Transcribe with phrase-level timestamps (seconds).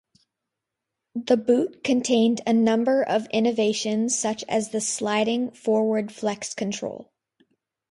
[1.13, 7.11] The boot contained a number of innovations such as the sliding forward-flex control.